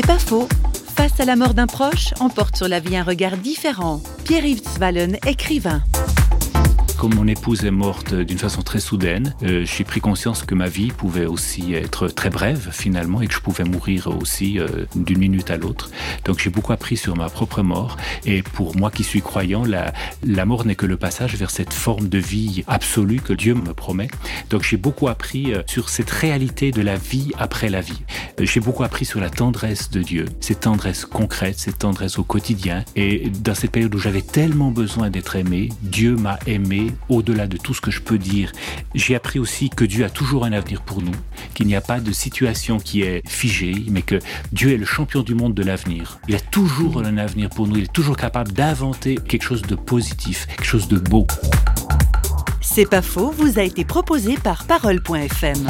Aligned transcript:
C'est 0.00 0.06
pas 0.06 0.18
faux. 0.20 0.46
Face 0.94 1.18
à 1.18 1.24
la 1.24 1.34
mort 1.34 1.54
d'un 1.54 1.66
proche, 1.66 2.14
on 2.20 2.28
porte 2.28 2.54
sur 2.54 2.68
la 2.68 2.78
vie 2.78 2.96
un 2.96 3.02
regard 3.02 3.36
différent. 3.36 4.00
Pierre-Yves 4.24 4.62
Zwallen, 4.76 5.18
écrivain. 5.26 5.82
Comme 6.98 7.14
mon 7.14 7.28
épouse 7.28 7.64
est 7.64 7.70
morte 7.70 8.12
d'une 8.12 8.38
façon 8.38 8.62
très 8.62 8.80
soudaine, 8.80 9.32
euh, 9.44 9.64
j'ai 9.64 9.84
pris 9.84 10.00
conscience 10.00 10.42
que 10.42 10.56
ma 10.56 10.68
vie 10.68 10.88
pouvait 10.88 11.26
aussi 11.26 11.74
être 11.74 12.08
très 12.08 12.28
brève 12.28 12.70
finalement 12.72 13.22
et 13.22 13.28
que 13.28 13.34
je 13.34 13.38
pouvais 13.38 13.62
mourir 13.62 14.08
aussi 14.08 14.58
euh, 14.58 14.66
d'une 14.96 15.18
minute 15.18 15.48
à 15.52 15.56
l'autre. 15.56 15.90
Donc 16.24 16.40
j'ai 16.40 16.50
beaucoup 16.50 16.72
appris 16.72 16.96
sur 16.96 17.14
ma 17.14 17.28
propre 17.28 17.62
mort 17.62 17.96
et 18.26 18.42
pour 18.42 18.76
moi 18.76 18.90
qui 18.90 19.04
suis 19.04 19.22
croyant, 19.22 19.64
la, 19.64 20.44
mort 20.44 20.66
n'est 20.66 20.74
que 20.74 20.86
le 20.86 20.96
passage 20.96 21.36
vers 21.36 21.52
cette 21.52 21.72
forme 21.72 22.08
de 22.08 22.18
vie 22.18 22.64
absolue 22.66 23.20
que 23.20 23.32
Dieu 23.32 23.54
me 23.54 23.74
promet. 23.74 24.08
Donc 24.50 24.64
j'ai 24.64 24.76
beaucoup 24.76 25.06
appris 25.06 25.54
euh, 25.54 25.62
sur 25.68 25.90
cette 25.90 26.10
réalité 26.10 26.72
de 26.72 26.82
la 26.82 26.96
vie 26.96 27.30
après 27.38 27.68
la 27.68 27.80
vie. 27.80 28.02
Euh, 28.40 28.44
j'ai 28.44 28.58
beaucoup 28.58 28.82
appris 28.82 29.04
sur 29.04 29.20
la 29.20 29.30
tendresse 29.30 29.90
de 29.90 30.02
Dieu, 30.02 30.24
cette 30.40 30.60
tendresse 30.60 31.04
concrète, 31.04 31.60
cette 31.60 31.78
tendresse 31.78 32.18
au 32.18 32.24
quotidien. 32.24 32.84
Et 32.96 33.30
dans 33.30 33.54
cette 33.54 33.70
période 33.70 33.94
où 33.94 33.98
j'avais 33.98 34.22
tellement 34.22 34.72
besoin 34.72 35.10
d'être 35.10 35.36
aimé, 35.36 35.68
Dieu 35.82 36.16
m'a 36.16 36.40
aimé 36.48 36.87
au-delà 37.08 37.46
de 37.46 37.56
tout 37.56 37.74
ce 37.74 37.80
que 37.80 37.90
je 37.90 38.00
peux 38.00 38.18
dire. 38.18 38.52
J'ai 38.94 39.14
appris 39.14 39.38
aussi 39.38 39.70
que 39.70 39.84
Dieu 39.84 40.04
a 40.04 40.10
toujours 40.10 40.44
un 40.44 40.52
avenir 40.52 40.82
pour 40.82 41.02
nous, 41.02 41.14
qu'il 41.54 41.66
n'y 41.66 41.76
a 41.76 41.80
pas 41.80 42.00
de 42.00 42.12
situation 42.12 42.78
qui 42.78 43.02
est 43.02 43.22
figée, 43.28 43.84
mais 43.88 44.02
que 44.02 44.18
Dieu 44.52 44.72
est 44.72 44.76
le 44.76 44.86
champion 44.86 45.22
du 45.22 45.34
monde 45.34 45.54
de 45.54 45.62
l'avenir. 45.62 46.18
Il 46.28 46.34
a 46.34 46.40
toujours 46.40 46.98
un 46.98 47.18
avenir 47.18 47.50
pour 47.50 47.66
nous, 47.66 47.76
il 47.76 47.84
est 47.84 47.92
toujours 47.92 48.16
capable 48.16 48.52
d'inventer 48.52 49.16
quelque 49.16 49.42
chose 49.42 49.62
de 49.62 49.74
positif, 49.74 50.46
quelque 50.46 50.64
chose 50.64 50.88
de 50.88 50.98
beau. 50.98 51.26
C'est 52.60 52.88
pas 52.88 53.02
faux, 53.02 53.30
vous 53.30 53.58
a 53.58 53.62
été 53.62 53.84
proposé 53.84 54.36
par 54.36 54.64
Parole.fm. 54.64 55.66